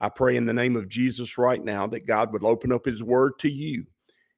[0.00, 3.02] I pray in the name of Jesus right now that God would open up his
[3.02, 3.86] word to you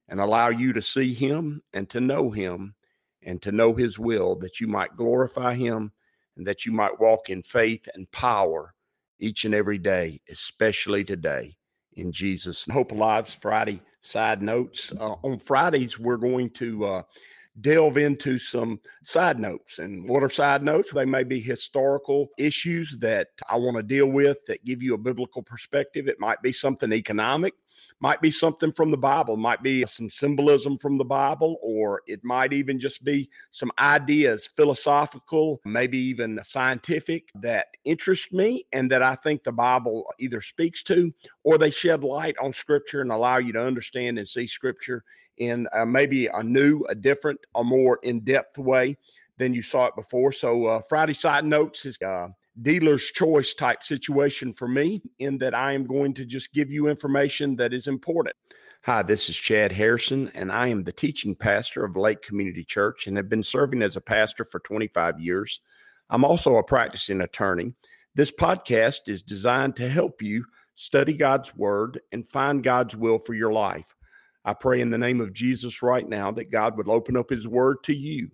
[0.09, 2.75] and allow you to see him and to know him
[3.21, 5.93] and to know his will, that you might glorify him
[6.35, 8.73] and that you might walk in faith and power
[9.19, 11.55] each and every day, especially today.
[11.93, 14.91] In Jesus' Hope Alive's Friday side notes.
[14.99, 17.01] Uh, on Fridays, we're going to uh,
[17.61, 19.79] delve into some side notes.
[19.79, 20.91] And what are side notes?
[20.91, 24.97] They may be historical issues that I want to deal with that give you a
[24.97, 26.07] biblical perspective.
[26.07, 27.53] It might be something economic,
[27.99, 32.23] might be something from the Bible, might be some symbolism from the Bible, or it
[32.23, 39.01] might even just be some ideas, philosophical, maybe even scientific, that interest me and that
[39.01, 43.37] I think the Bible either speaks to or they shed light on Scripture and allow
[43.37, 45.03] you to understand and see Scripture
[45.37, 48.97] in uh, maybe a new, a different, a more in depth way
[49.37, 50.31] than you saw it before.
[50.31, 52.29] So, uh, Friday Side Notes is a
[52.61, 56.87] dealer's choice type situation for me, in that I am going to just give you
[56.87, 58.35] information that is important.
[58.83, 63.07] Hi, this is Chad Harrison, and I am the teaching pastor of Lake Community Church
[63.07, 65.61] and have been serving as a pastor for 25 years.
[66.09, 67.73] I'm also a practicing attorney.
[68.13, 73.33] This podcast is designed to help you study God's Word and find God's will for
[73.33, 73.95] your life.
[74.45, 77.47] I pray in the name of Jesus right now that God would open up his
[77.47, 78.29] word to you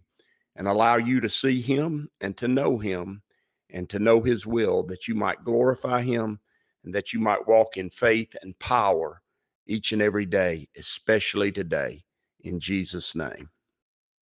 [0.55, 3.21] and allow you to see him and to know him
[3.69, 6.39] and to know his will, that you might glorify him
[6.83, 9.21] and that you might walk in faith and power
[9.67, 12.03] each and every day, especially today,
[12.41, 13.49] in Jesus' name.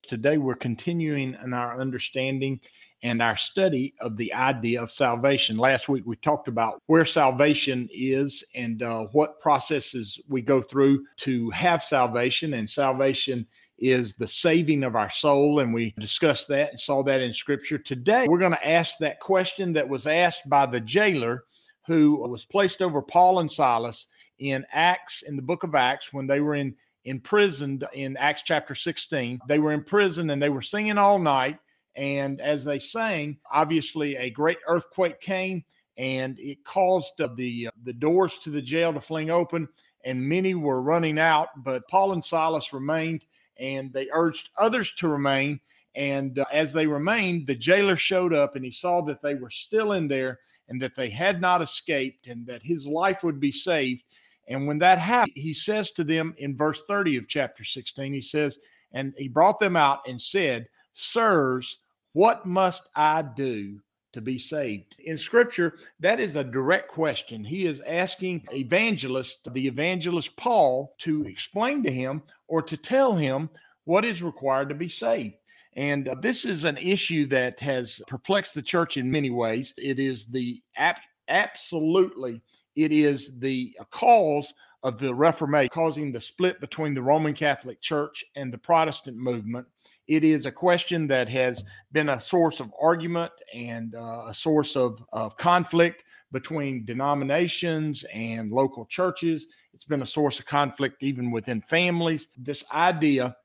[0.02, 2.60] Today, we're continuing in our understanding
[3.02, 5.56] and our study of the idea of salvation.
[5.56, 11.04] Last week, we talked about where salvation is and uh, what processes we go through
[11.18, 12.54] to have salvation.
[12.54, 13.46] And salvation
[13.78, 15.60] is the saving of our soul.
[15.60, 17.78] And we discussed that and saw that in scripture.
[17.78, 21.44] Today, we're going to ask that question that was asked by the jailer
[21.86, 24.06] who was placed over Paul and Silas
[24.38, 28.74] in Acts, in the book of Acts, when they were in imprisoned in Acts chapter
[28.74, 29.40] 16.
[29.46, 31.58] They were in prison and they were singing all night
[31.96, 35.64] and as they sang, obviously a great earthquake came
[35.96, 39.66] and it caused uh, the, uh, the doors to the jail to fling open,
[40.04, 41.48] and many were running out.
[41.64, 43.24] But Paul and Silas remained,
[43.58, 45.60] and they urged others to remain.
[45.94, 49.50] And uh, as they remained, the jailer showed up and he saw that they were
[49.50, 53.52] still in there and that they had not escaped and that his life would be
[53.52, 54.04] saved.
[54.48, 58.20] And when that happened, he says to them in verse 30 of chapter 16, he
[58.20, 58.58] says,
[58.92, 61.78] And he brought them out and said, Sirs,
[62.12, 63.80] what must I do
[64.16, 64.96] to be saved?
[64.98, 67.44] In scripture, that is a direct question.
[67.44, 73.48] He is asking evangelist, the evangelist Paul, to explain to him or to tell him
[73.84, 75.36] what is required to be saved.
[75.74, 79.74] And uh, this is an issue that has perplexed the church in many ways.
[79.76, 80.60] It is the
[81.28, 82.40] absolutely,
[82.74, 84.52] it is the cause
[84.86, 89.66] of the Reformation, causing the split between the Roman Catholic Church and the Protestant movement.
[90.06, 94.76] It is a question that has been a source of argument and uh, a source
[94.76, 99.48] of, of conflict between denominations and local churches.
[99.74, 102.28] It's been a source of conflict even within families.
[102.36, 103.36] This idea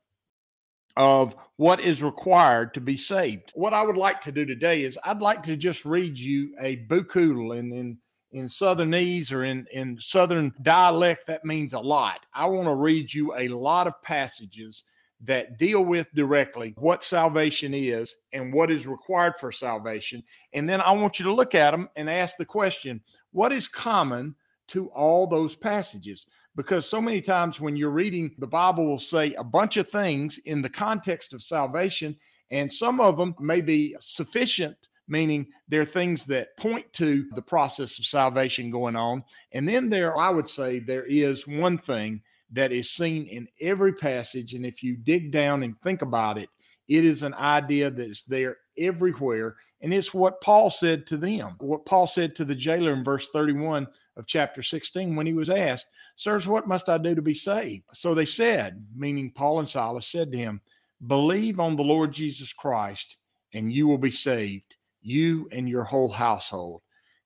[0.95, 3.51] of what is required to be saved.
[3.55, 6.85] What I would like to do today is I'd like to just read you a
[6.85, 7.97] bucul in, in
[8.31, 12.25] in Southernese or in, in Southern dialect, that means a lot.
[12.33, 14.83] I want to read you a lot of passages
[15.23, 20.23] that deal with directly what salvation is and what is required for salvation.
[20.53, 23.67] And then I want you to look at them and ask the question what is
[23.67, 24.35] common
[24.69, 26.27] to all those passages?
[26.55, 30.37] Because so many times when you're reading, the Bible will say a bunch of things
[30.45, 32.15] in the context of salvation,
[32.49, 34.75] and some of them may be sufficient
[35.11, 39.23] meaning there are things that point to the process of salvation going on.
[39.51, 42.21] And then there, I would say, there is one thing
[42.53, 44.53] that is seen in every passage.
[44.53, 46.47] And if you dig down and think about it,
[46.87, 49.57] it is an idea that is there everywhere.
[49.81, 53.29] And it's what Paul said to them, what Paul said to the jailer in verse
[53.31, 57.33] 31 of chapter 16 when he was asked, Sirs, what must I do to be
[57.33, 57.83] saved?
[57.93, 60.61] So they said, meaning Paul and Silas said to him,
[61.05, 63.17] Believe on the Lord Jesus Christ,
[63.53, 66.81] and you will be saved, you and your whole household.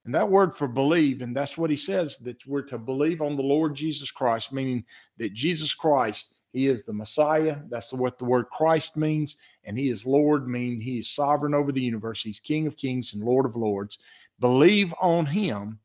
[0.05, 3.35] And that word for believe, and that's what he says that we're to believe on
[3.35, 4.85] the Lord Jesus Christ, meaning
[5.17, 7.57] that Jesus Christ, he is the Messiah.
[7.69, 9.37] That's what the word Christ means.
[9.63, 12.21] And he is Lord, meaning he is sovereign over the universe.
[12.21, 13.97] He's King of kings and Lord of lords.
[14.39, 15.79] Believe on him,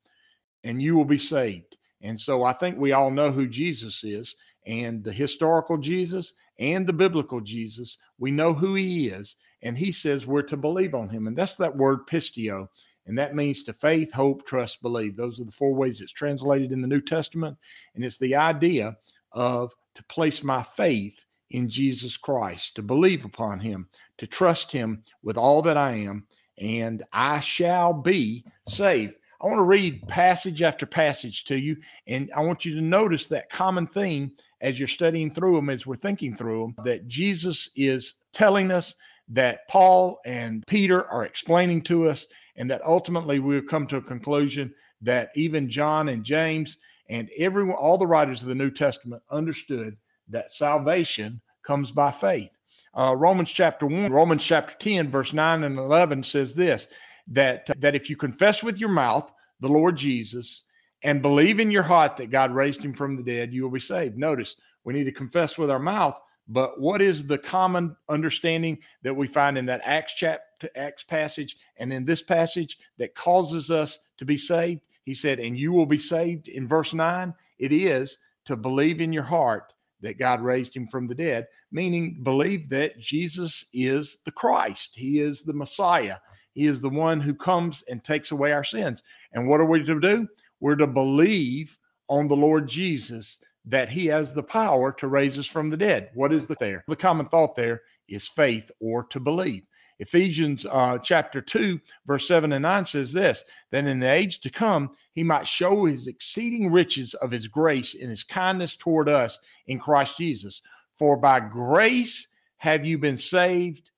[0.64, 1.78] and you will be saved.
[2.02, 6.86] And so I think we all know who Jesus is and the historical Jesus and
[6.86, 7.98] the biblical Jesus.
[8.18, 9.36] We know who he is.
[9.62, 11.26] And he says we're to believe on him.
[11.26, 12.70] And that's that word pistio.
[13.06, 15.16] And that means to faith, hope, trust, believe.
[15.16, 17.56] Those are the four ways it's translated in the New Testament.
[17.94, 18.96] And it's the idea
[19.32, 25.02] of to place my faith in Jesus Christ, to believe upon him, to trust him
[25.22, 26.26] with all that I am,
[26.58, 29.14] and I shall be saved.
[29.42, 33.26] I want to read passage after passage to you, and I want you to notice
[33.26, 37.70] that common theme as you're studying through them, as we're thinking through them, that Jesus
[37.74, 38.94] is telling us,
[39.30, 44.02] that Paul and Peter are explaining to us, and that ultimately we'll come to a
[44.02, 46.76] conclusion that even John and James
[47.08, 49.96] and everyone, all the writers of the New Testament understood
[50.28, 52.50] that salvation comes by faith.
[52.94, 56.88] Uh, Romans chapter 1, Romans chapter 10, verse 9 and 11 says this
[57.28, 59.30] that, that if you confess with your mouth
[59.60, 60.64] the Lord Jesus
[61.02, 63.80] and believe in your heart that God raised him from the dead, you will be
[63.80, 64.18] saved.
[64.18, 66.16] Notice we need to confess with our mouth,
[66.50, 71.56] but what is the common understanding that we find in that Acts chapter, Acts passage,
[71.78, 74.82] and in this passage that causes us to be saved?
[75.04, 79.12] He said, "And you will be saved." In verse nine, it is to believe in
[79.12, 84.32] your heart that God raised him from the dead, meaning believe that Jesus is the
[84.32, 84.96] Christ.
[84.96, 86.16] He is the Messiah.
[86.52, 89.02] He is the one who comes and takes away our sins.
[89.32, 90.28] And what are we to do?
[90.58, 95.46] We're to believe on the Lord Jesus that he has the power to raise us
[95.46, 96.10] from the dead.
[96.14, 96.84] What is the there?
[96.88, 99.64] The common thought there is faith or to believe.
[99.98, 104.50] Ephesians uh, chapter 2, verse 7 and 9 says this That in the age to
[104.50, 109.38] come, he might show his exceeding riches of his grace and his kindness toward us
[109.66, 110.62] in Christ Jesus.
[110.96, 113.90] For by grace have you been saved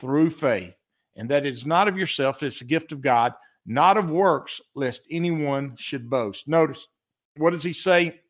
[0.00, 0.76] through faith.
[1.16, 3.32] And that is not of yourself, it's a gift of God,
[3.64, 6.48] not of works, lest anyone should boast.
[6.48, 6.88] Notice,
[7.36, 8.20] what does he say?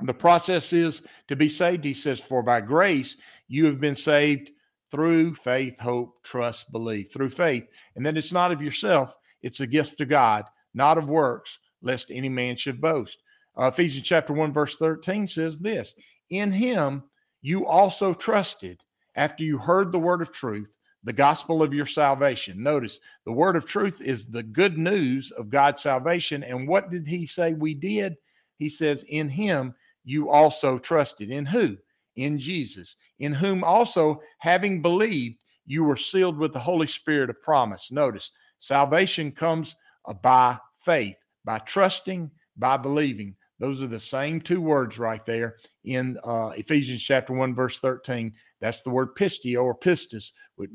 [0.00, 1.84] The process is to be saved.
[1.84, 3.16] He says, For by grace
[3.48, 4.50] you have been saved
[4.90, 7.66] through faith, hope, trust, belief, through faith.
[7.96, 12.10] And then it's not of yourself, it's a gift of God, not of works, lest
[12.10, 13.18] any man should boast.
[13.56, 15.94] Uh, Ephesians chapter 1, verse 13 says this
[16.30, 17.04] In him
[17.42, 18.80] you also trusted
[19.14, 22.62] after you heard the word of truth, the gospel of your salvation.
[22.62, 26.42] Notice the word of truth is the good news of God's salvation.
[26.42, 28.16] And what did he say we did?
[28.58, 31.30] He says, In him you also trusted.
[31.30, 31.76] In who?
[32.16, 35.36] in Jesus, in whom also, having believed,
[35.66, 37.90] you were sealed with the Holy Spirit of promise.
[37.90, 43.34] Notice, salvation comes uh, by faith, by trusting, by believing.
[43.58, 48.32] Those are the same two words right there in uh, Ephesians chapter 1, verse 13.
[48.60, 50.70] That's the word pistio or pistis, which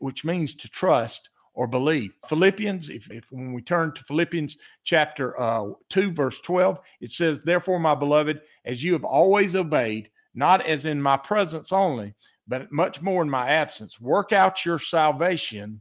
[0.00, 2.12] which means to trust or believe.
[2.26, 7.40] Philippians, if, if, when we turn to Philippians chapter uh, 2, verse 12, it says,
[7.42, 12.14] Therefore, my beloved, as you have always obeyed, not as in my presence only,
[12.46, 14.00] but much more in my absence.
[14.00, 15.80] Work out your salvation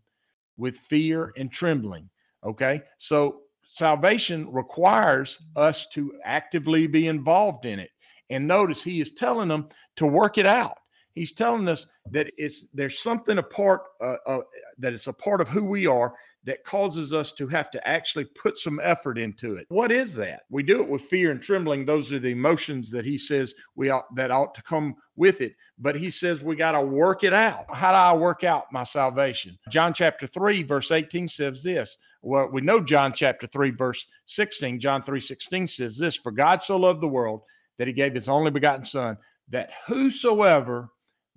[0.57, 2.10] with fear and trembling.
[2.44, 2.81] Okay.
[2.98, 7.90] So salvation requires us to actively be involved in it.
[8.30, 10.78] And notice he is telling them to work it out.
[11.19, 14.40] He's telling us that it's there's something apart uh, uh,
[14.78, 16.14] that it's a part of who we are
[16.45, 19.66] that causes us to have to actually put some effort into it.
[19.68, 20.44] What is that?
[20.49, 21.83] We do it with fear and trembling.
[21.83, 25.57] Those are the emotions that he says we ought that ought to come with it.
[25.78, 27.66] But he says we got to work it out.
[27.76, 29.59] How do I work out my salvation?
[29.69, 31.97] John chapter 3, verse 18 says this.
[32.21, 34.80] Well, we know John chapter 3, verse 16.
[34.80, 37.42] John 3 16 says this For God so loved the world
[37.78, 39.18] that he gave his only begotten son,
[39.49, 40.92] that whosoever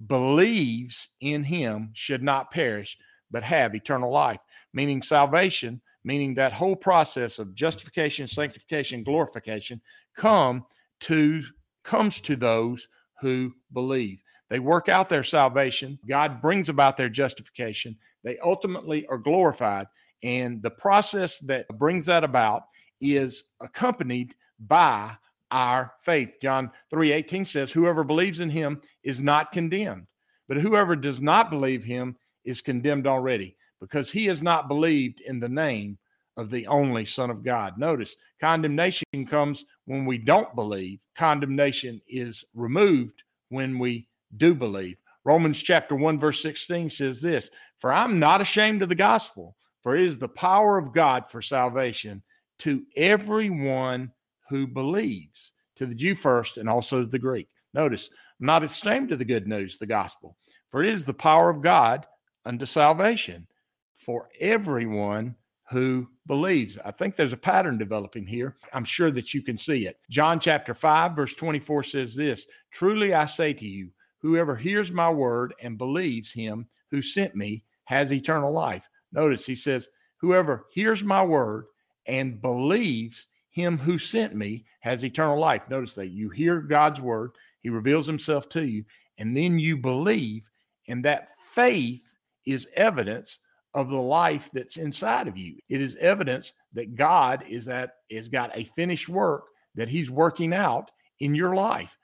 [0.07, 2.97] believes in him should not perish,
[3.31, 4.41] but have eternal life
[4.73, 9.81] meaning salvation, meaning that whole process of justification, sanctification, glorification
[10.17, 10.65] come
[11.01, 11.43] to
[11.85, 12.89] comes to those
[13.21, 14.23] who believe.
[14.49, 15.99] They work out their salvation.
[16.07, 17.97] God brings about their justification.
[18.23, 19.87] They ultimately are glorified.
[20.23, 22.65] And the process that brings that about
[23.01, 25.17] is accompanied by
[25.53, 26.39] our faith.
[26.41, 30.07] John 3:18 says, Whoever believes in him is not condemned,
[30.49, 35.39] but whoever does not believe him is condemned already because he has not believed in
[35.39, 35.99] the name
[36.37, 37.79] of the only Son of God.
[37.79, 44.97] Notice condemnation comes when we don't believe, condemnation is removed when we do believe.
[45.25, 49.97] Romans chapter 1, verse 16 says this For I'm not ashamed of the gospel, For
[49.97, 52.23] it is the power of God for salvation
[52.61, 54.13] to everyone
[54.53, 57.49] who believes, to the Jew first and also to the Greek.
[57.73, 60.37] Notice, I'm not ashamed of the good news, the gospel,
[60.69, 62.05] for it is the power of God
[62.45, 63.47] unto salvation
[63.95, 65.37] for everyone
[65.71, 66.79] who believes.
[66.85, 68.57] I think there's a pattern developing here.
[68.75, 69.99] I'm sure that you can see it.
[70.11, 75.09] John chapter 5, verse 24 says this Truly I say to you, whoever hears my
[75.09, 78.87] word and believes him who sent me has eternal life.
[79.13, 81.65] Notice he says, Whoever hears my word
[82.05, 85.63] and believes him who sent me has eternal life.
[85.69, 88.85] Notice that you hear God's word, he reveals himself to you,
[89.19, 90.51] and then you believe,
[90.89, 93.39] and that faith is evidence
[93.75, 95.57] of the life that's inside of you.
[95.69, 99.45] It is evidence that God is at is got a finished work
[99.75, 100.91] that he's working out
[101.21, 101.97] in your life.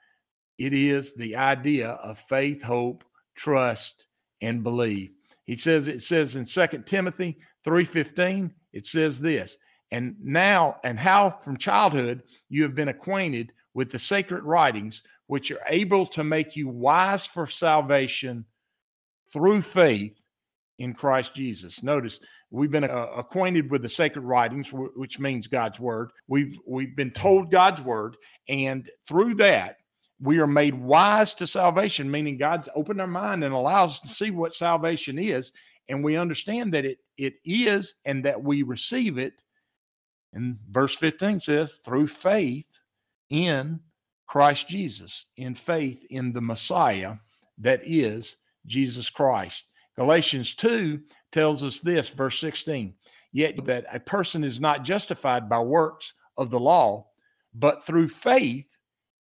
[0.57, 3.03] It is the idea of faith, hope,
[3.35, 4.07] trust,
[4.41, 5.11] and believe.
[5.45, 9.57] He says it says in Second Timothy 3:15, it says this,
[9.91, 15.51] and now and how from childhood you have been acquainted with the sacred writings which
[15.51, 18.45] are able to make you wise for salvation
[19.31, 20.23] through faith
[20.79, 21.83] in Christ Jesus.
[21.83, 22.19] Notice
[22.49, 26.11] we've been uh, acquainted with the sacred writings, which means God's word.
[26.27, 28.17] We've we've been told God's word,
[28.47, 29.77] and through that
[30.21, 34.07] we are made wise to salvation, meaning God's opened our mind and allows us to
[34.07, 35.51] see what salvation is,
[35.87, 39.43] and we understand that it it is, and that we receive it.
[40.33, 42.79] And verse 15 says, through faith
[43.29, 43.79] in
[44.27, 47.15] Christ Jesus, in faith in the Messiah
[47.57, 49.65] that is Jesus Christ.
[49.97, 52.93] Galatians 2 tells us this, verse 16,
[53.31, 57.07] yet that a person is not justified by works of the law,
[57.53, 58.77] but through faith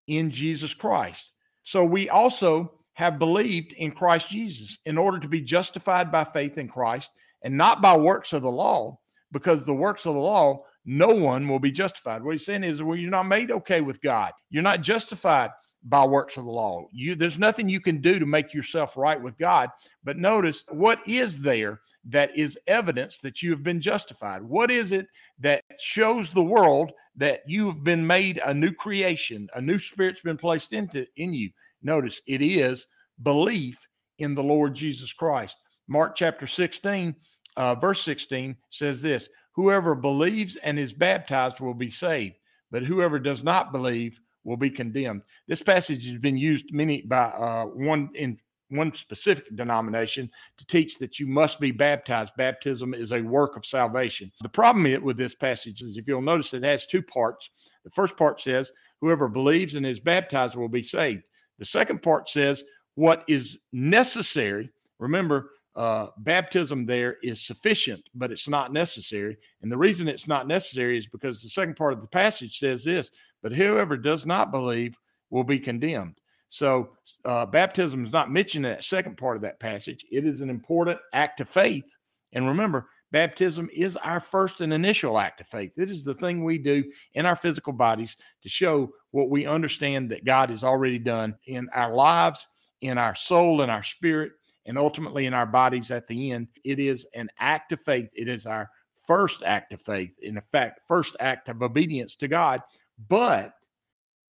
[0.07, 1.31] in Jesus Christ.
[1.63, 6.57] So we also have believed in Christ Jesus in order to be justified by faith
[6.57, 7.09] in Christ
[7.41, 9.00] and not by works of the law,
[9.31, 12.24] because the works of the law, no one will be justified.
[12.24, 14.32] What he's saying is, well, you're not made okay with God.
[14.50, 15.50] You're not justified
[15.84, 16.88] by works of the law.
[16.92, 19.70] You there's nothing you can do to make yourself right with God.
[20.04, 24.42] But notice what is there that is evidence that you have been justified?
[24.44, 25.08] What is it
[25.39, 30.22] that shows the world that you have been made a new creation, a new spirit's
[30.22, 31.51] been placed into in you?
[31.82, 32.88] Notice it is
[33.22, 33.77] belief
[34.18, 35.58] in the Lord Jesus Christ.
[35.88, 37.15] Mark chapter 16,
[37.58, 42.35] uh, verse 16 says this Whoever believes and is baptized will be saved,
[42.71, 45.24] but whoever does not believe will be condemned.
[45.47, 50.97] This passage has been used many by uh, one in one specific denomination to teach
[50.97, 52.35] that you must be baptized.
[52.35, 54.31] Baptism is a work of salvation.
[54.41, 57.50] The problem with this passage is if you'll notice it has two parts.
[57.83, 58.71] The first part says,
[59.01, 61.24] whoever believes and is baptized will be saved.
[61.59, 62.63] The second part says,
[62.95, 64.71] what is necessary.
[65.00, 69.38] Remember, uh, baptism there is sufficient, but it's not necessary.
[69.62, 72.84] And the reason it's not necessary is because the second part of the passage says
[72.84, 73.12] this
[73.46, 74.98] but whoever does not believe
[75.29, 76.20] will be condemned.
[76.50, 76.89] So,
[77.25, 80.03] uh, baptism is not mentioned in that second part of that passage.
[80.12, 81.96] It is an important act of faith.
[82.34, 85.74] And remember, baptism is our first and initial act of faith.
[85.77, 90.10] It is the thing we do in our physical bodies to show what we understand
[90.10, 92.48] that God has already done in our lives,
[92.82, 94.32] in our soul, in our spirit,
[94.65, 96.48] and ultimately in our bodies at the end.
[96.63, 98.10] It is an act of faith.
[98.13, 98.69] It is our
[99.07, 100.12] first act of faith.
[100.22, 102.62] In fact, first act of obedience to God
[103.10, 103.53] but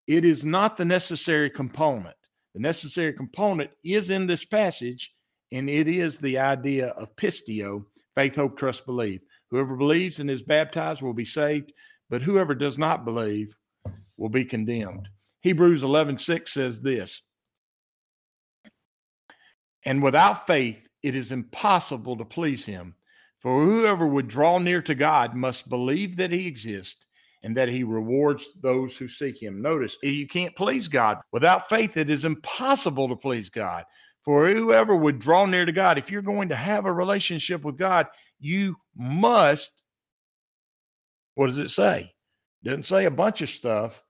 [0.06, 2.16] it is not the necessary component.
[2.54, 5.14] The necessary component is in this passage,
[5.52, 9.22] and it is the idea of pistio faith, hope, trust, believe.
[9.50, 11.72] Whoever believes and is baptized will be saved,
[12.10, 13.56] but whoever does not believe
[14.18, 15.08] will be condemned.
[15.40, 17.22] Hebrews 11 6 says this
[19.84, 22.94] And without faith, it is impossible to please him.
[23.40, 27.04] For whoever would draw near to God must believe that he exists
[27.42, 29.60] and that he rewards those who seek him.
[29.60, 31.18] Notice, you can't please God.
[31.32, 33.84] Without faith, it is impossible to please God.
[34.24, 37.76] For whoever would draw near to God, if you're going to have a relationship with
[37.76, 38.06] God,
[38.38, 39.82] you must,
[41.34, 42.12] what does it say?
[42.62, 44.04] It doesn't say a bunch of stuff.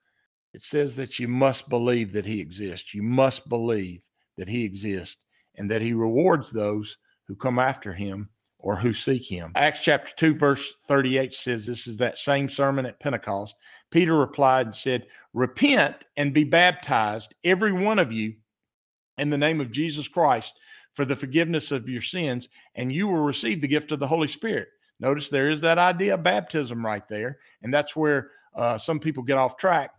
[0.52, 2.92] It says that you must believe that he exists.
[2.92, 4.02] You must believe
[4.36, 5.21] that he exists
[5.56, 6.96] and that he rewards those
[7.28, 8.28] who come after him
[8.58, 9.52] or who seek him.
[9.54, 13.56] Acts chapter 2, verse 38 says this is that same sermon at Pentecost.
[13.90, 18.34] Peter replied and said, Repent and be baptized, every one of you,
[19.18, 20.54] in the name of Jesus Christ
[20.92, 24.28] for the forgiveness of your sins, and you will receive the gift of the Holy
[24.28, 24.68] Spirit.
[25.00, 27.38] Notice there is that idea of baptism right there.
[27.62, 29.90] And that's where uh, some people get off track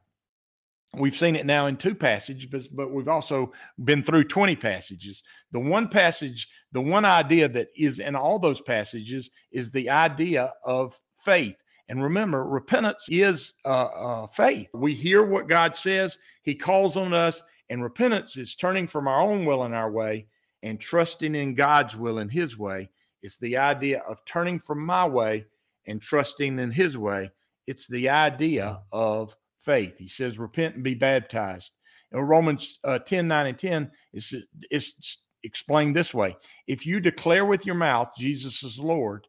[0.96, 3.52] we've seen it now in two passages, but, but we've also
[3.84, 5.24] been through 20 passages.
[5.52, 10.54] The one passage, the one idea that is in all those passages is the idea
[10.64, 11.58] of faith.
[11.90, 14.70] And remember, repentance is uh, uh, faith.
[14.74, 19.22] We hear what God says, He calls on us, and repentance is turning from our
[19.22, 20.28] own will and our way
[20.62, 22.90] and trusting in God's will and His way.
[23.22, 25.46] It's the idea of turning from my way
[25.86, 27.32] and trusting in His way.
[27.68, 29.98] It's the idea of faith.
[29.98, 31.72] He says, repent and be baptized.
[32.12, 34.36] In Romans uh, 10 9 and 10 is,
[34.70, 36.36] is explained this way
[36.67, 39.27] If you declare with your mouth Jesus is Lord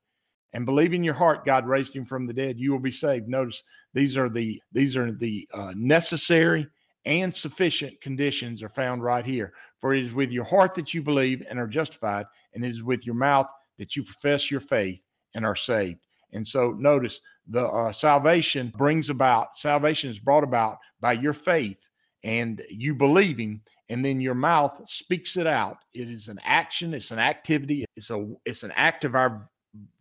[0.52, 3.28] and believe in your heart God raised him from the dead, you will be saved.
[3.28, 3.62] Notice
[3.94, 6.68] these are the these are the uh, necessary
[7.06, 9.52] and sufficient conditions are found right here.
[9.80, 12.82] For it is with your heart that you believe and are justified, and it is
[12.82, 13.48] with your mouth
[13.78, 15.02] that you profess your faith
[15.34, 16.00] and are saved.
[16.34, 21.88] And so notice the uh, salvation brings about, salvation is brought about by your faith
[22.22, 23.60] and you believing
[23.90, 25.78] and then your mouth speaks it out.
[25.92, 29.50] It is an action it's an activity it's a it's an act of our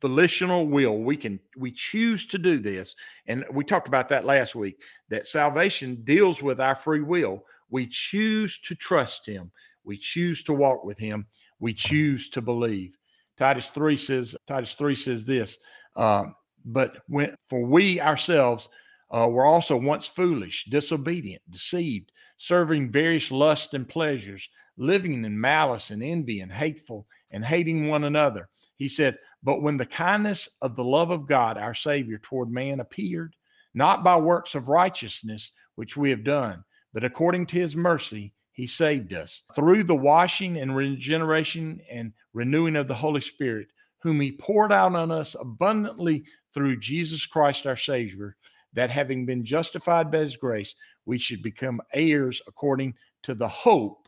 [0.02, 1.00] volitional will.
[1.00, 2.96] We can we choose to do this.
[3.28, 7.44] And we talked about that last week that salvation deals with our free will.
[7.70, 9.52] We choose to trust him.
[9.84, 11.28] We choose to walk with him.
[11.60, 12.98] We choose to believe.
[13.38, 15.58] Titus 3 says titus 3 says this
[15.96, 16.26] uh,
[16.66, 18.70] but when for we ourselves
[19.12, 25.92] uh, were also once foolish, disobedient, deceived, serving various lusts and pleasures, living in malice
[25.92, 28.50] and envy and hateful and hating one another.
[28.76, 32.80] He said, But when the kindness of the love of God, our Savior, toward man
[32.80, 33.36] appeared,
[33.74, 38.68] not by works of righteousness which we have done, but according to his mercy, he
[38.68, 43.68] saved us through the washing and regeneration and renewing of the Holy Spirit,
[44.04, 48.36] whom he poured out on us abundantly through Jesus Christ our Savior,
[48.74, 52.94] that having been justified by his grace, we should become heirs according
[53.24, 54.08] to the hope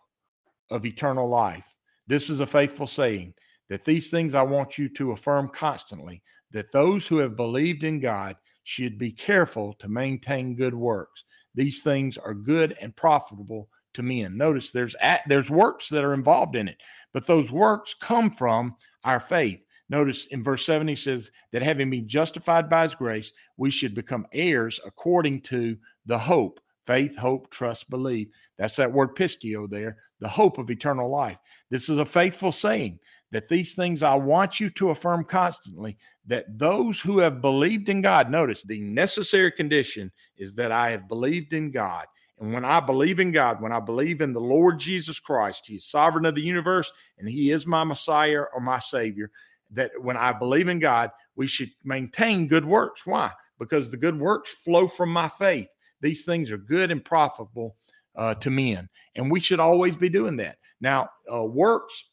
[0.69, 1.65] of eternal life.
[2.07, 3.33] This is a faithful saying
[3.69, 6.21] that these things I want you to affirm constantly
[6.51, 11.23] that those who have believed in God should be careful to maintain good works.
[11.53, 14.37] These things are good and profitable to men.
[14.37, 14.95] Notice there's
[15.27, 16.77] there's works that are involved in it,
[17.13, 19.64] but those works come from our faith.
[19.89, 23.93] Notice in verse 7, he says that having been justified by his grace, we should
[23.93, 28.27] become heirs according to the hope faith, hope, trust, believe.
[28.57, 31.37] That's that word pistio there, the hope of eternal life.
[31.69, 32.99] This is a faithful saying
[33.31, 38.01] that these things I want you to affirm constantly that those who have believed in
[38.01, 42.05] God, notice the necessary condition is that I have believed in God.
[42.39, 45.75] And when I believe in God, when I believe in the Lord Jesus Christ, He
[45.75, 49.31] is sovereign of the universe and He is my Messiah or my Savior,
[49.71, 53.05] that when I believe in God, we should maintain good works.
[53.05, 53.31] Why?
[53.59, 55.67] Because the good works flow from my faith.
[56.01, 57.75] These things are good and profitable
[58.15, 60.57] uh, to men, and we should always be doing that.
[60.81, 62.09] Now, uh, works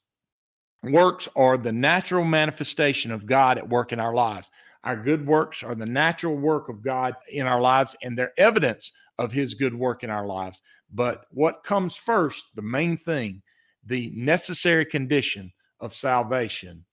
[0.82, 4.50] works are the natural manifestation of God at work in our lives.
[4.84, 8.90] Our good works are the natural work of God in our lives, and they're evidence
[9.18, 10.60] of His good work in our lives.
[10.92, 13.42] But what comes first, the main thing,
[13.84, 16.84] the necessary condition of salvation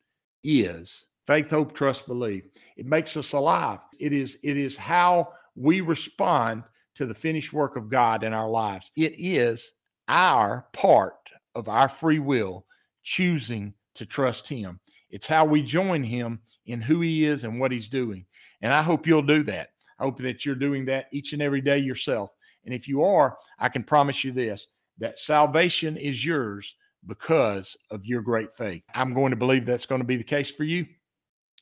[0.43, 2.43] is faith, hope, trust, believe.
[2.77, 3.79] It makes us alive.
[3.99, 6.63] It is it is how we respond
[6.95, 8.91] to the finished work of God in our lives.
[8.95, 9.71] It is
[10.07, 11.13] our part
[11.55, 12.65] of our free will
[13.03, 14.79] choosing to trust him.
[15.09, 18.25] It's how we join him in who he is and what he's doing.
[18.61, 19.69] And I hope you'll do that.
[19.99, 22.31] I hope that you're doing that each and every day yourself.
[22.65, 26.75] And if you are, I can promise you this that salvation is yours
[27.05, 28.83] because of your great faith.
[28.93, 30.85] I'm going to believe that's going to be the case for you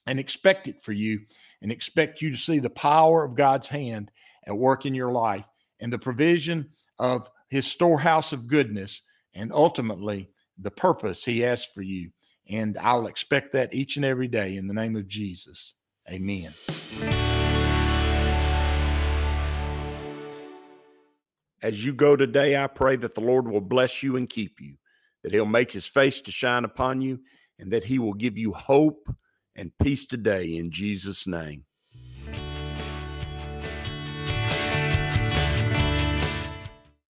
[0.06, 1.22] and expect it for you
[1.62, 4.12] and expect you to see the power of God's hand
[4.46, 5.46] at work in your life
[5.80, 9.02] and the provision of his storehouse of goodness
[9.34, 12.12] and ultimately the purpose he has for you.
[12.50, 15.76] And I'll expect that each and every day in the name of Jesus.
[16.10, 16.54] Amen.
[21.62, 24.76] As you go today, I pray that the Lord will bless you and keep you
[25.24, 27.20] that he'll make his face to shine upon you,
[27.60, 29.10] and that he will give you hope
[29.56, 31.66] and peace today in Jesus' name.